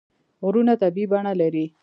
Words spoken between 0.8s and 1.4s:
طبیعي بڼه